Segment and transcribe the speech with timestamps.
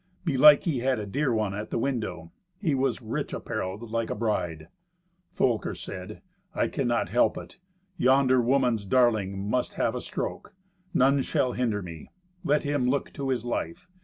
[0.25, 2.31] Belike he had a dear one at the window.
[2.59, 4.67] He was rich apparelled like a bride.
[5.29, 6.23] Folker said,
[6.55, 7.59] "I cannot help it.
[7.97, 10.55] Yonder woman's darling must have a stroke.
[10.95, 12.09] None shall hinder me.
[12.43, 13.87] Let him look to his life.